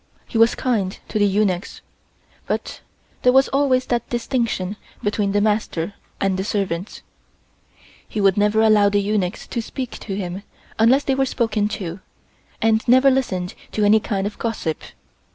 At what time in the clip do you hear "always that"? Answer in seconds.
3.49-4.09